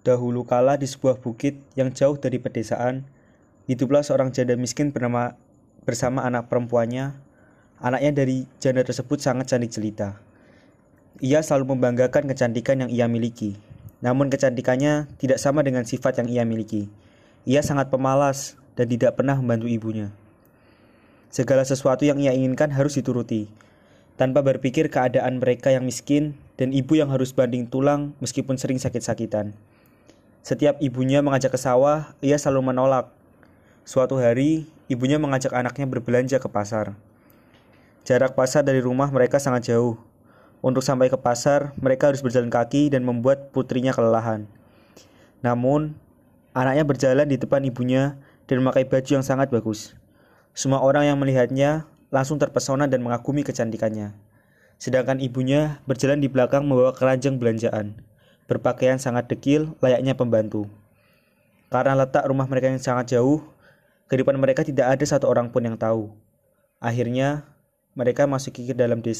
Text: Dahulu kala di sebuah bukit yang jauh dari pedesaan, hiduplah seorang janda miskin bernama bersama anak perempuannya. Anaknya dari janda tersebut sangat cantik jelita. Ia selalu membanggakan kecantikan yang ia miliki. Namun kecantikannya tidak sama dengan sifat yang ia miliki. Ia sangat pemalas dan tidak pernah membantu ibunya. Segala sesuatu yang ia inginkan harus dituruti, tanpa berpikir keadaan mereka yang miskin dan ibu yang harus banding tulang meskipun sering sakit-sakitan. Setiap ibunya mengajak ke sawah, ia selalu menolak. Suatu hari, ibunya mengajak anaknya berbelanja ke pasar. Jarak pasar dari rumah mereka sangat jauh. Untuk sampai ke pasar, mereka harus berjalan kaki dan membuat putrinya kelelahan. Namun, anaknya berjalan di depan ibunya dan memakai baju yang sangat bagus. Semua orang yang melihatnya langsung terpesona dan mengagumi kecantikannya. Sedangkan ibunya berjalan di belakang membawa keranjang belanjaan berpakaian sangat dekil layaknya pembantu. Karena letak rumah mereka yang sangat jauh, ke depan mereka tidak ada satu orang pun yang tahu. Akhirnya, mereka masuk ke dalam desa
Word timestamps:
Dahulu 0.00 0.48
kala 0.48 0.80
di 0.80 0.88
sebuah 0.88 1.20
bukit 1.20 1.60
yang 1.76 1.92
jauh 1.92 2.16
dari 2.16 2.40
pedesaan, 2.40 3.04
hiduplah 3.68 4.00
seorang 4.00 4.32
janda 4.32 4.56
miskin 4.56 4.96
bernama 4.96 5.36
bersama 5.84 6.24
anak 6.24 6.48
perempuannya. 6.48 7.12
Anaknya 7.80 8.12
dari 8.24 8.48
janda 8.60 8.80
tersebut 8.80 9.20
sangat 9.20 9.52
cantik 9.52 9.72
jelita. 9.72 10.16
Ia 11.20 11.44
selalu 11.44 11.76
membanggakan 11.76 12.28
kecantikan 12.32 12.80
yang 12.80 12.90
ia 12.92 13.08
miliki. 13.12 13.60
Namun 14.00 14.32
kecantikannya 14.32 15.08
tidak 15.20 15.36
sama 15.36 15.60
dengan 15.60 15.84
sifat 15.84 16.16
yang 16.24 16.28
ia 16.32 16.42
miliki. 16.48 16.88
Ia 17.44 17.60
sangat 17.60 17.92
pemalas 17.92 18.56
dan 18.80 18.88
tidak 18.88 19.20
pernah 19.20 19.36
membantu 19.36 19.68
ibunya. 19.68 20.08
Segala 21.28 21.60
sesuatu 21.68 22.08
yang 22.08 22.16
ia 22.20 22.32
inginkan 22.32 22.72
harus 22.72 22.96
dituruti, 22.96 23.52
tanpa 24.16 24.40
berpikir 24.40 24.88
keadaan 24.88 25.40
mereka 25.40 25.72
yang 25.72 25.84
miskin 25.84 26.36
dan 26.56 26.72
ibu 26.72 26.96
yang 26.96 27.12
harus 27.12 27.32
banding 27.36 27.68
tulang 27.68 28.16
meskipun 28.24 28.56
sering 28.56 28.80
sakit-sakitan. 28.80 29.52
Setiap 30.40 30.80
ibunya 30.80 31.20
mengajak 31.20 31.52
ke 31.52 31.60
sawah, 31.60 32.16
ia 32.24 32.40
selalu 32.40 32.72
menolak. 32.72 33.12
Suatu 33.84 34.16
hari, 34.16 34.64
ibunya 34.88 35.20
mengajak 35.20 35.52
anaknya 35.52 35.84
berbelanja 35.84 36.40
ke 36.40 36.48
pasar. 36.48 36.96
Jarak 38.08 38.32
pasar 38.32 38.64
dari 38.64 38.80
rumah 38.80 39.12
mereka 39.12 39.36
sangat 39.36 39.68
jauh. 39.68 40.00
Untuk 40.64 40.80
sampai 40.80 41.12
ke 41.12 41.20
pasar, 41.20 41.76
mereka 41.76 42.08
harus 42.08 42.24
berjalan 42.24 42.48
kaki 42.48 42.88
dan 42.88 43.04
membuat 43.04 43.52
putrinya 43.52 43.92
kelelahan. 43.92 44.48
Namun, 45.44 45.92
anaknya 46.56 46.88
berjalan 46.88 47.28
di 47.28 47.36
depan 47.36 47.60
ibunya 47.68 48.16
dan 48.48 48.64
memakai 48.64 48.88
baju 48.88 49.20
yang 49.20 49.24
sangat 49.24 49.52
bagus. 49.52 49.92
Semua 50.56 50.80
orang 50.80 51.04
yang 51.04 51.20
melihatnya 51.20 51.84
langsung 52.08 52.40
terpesona 52.40 52.88
dan 52.88 53.04
mengagumi 53.04 53.44
kecantikannya. 53.44 54.16
Sedangkan 54.80 55.20
ibunya 55.20 55.84
berjalan 55.84 56.24
di 56.24 56.32
belakang 56.32 56.64
membawa 56.64 56.96
keranjang 56.96 57.36
belanjaan 57.36 58.00
berpakaian 58.50 58.98
sangat 58.98 59.30
dekil 59.30 59.78
layaknya 59.78 60.18
pembantu. 60.18 60.66
Karena 61.70 61.94
letak 61.94 62.26
rumah 62.26 62.50
mereka 62.50 62.66
yang 62.66 62.82
sangat 62.82 63.14
jauh, 63.14 63.46
ke 64.10 64.18
depan 64.18 64.34
mereka 64.34 64.66
tidak 64.66 64.90
ada 64.90 65.04
satu 65.06 65.30
orang 65.30 65.54
pun 65.54 65.62
yang 65.62 65.78
tahu. 65.78 66.10
Akhirnya, 66.82 67.46
mereka 67.94 68.26
masuk 68.26 68.54
ke 68.54 68.74
dalam 68.74 69.02
desa 69.02 69.18